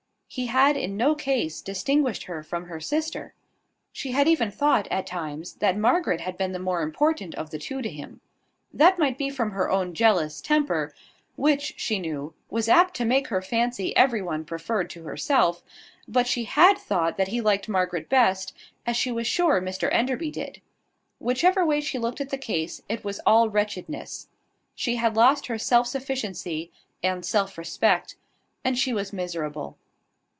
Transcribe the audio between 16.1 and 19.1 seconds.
she had thought that he liked Margaret best, as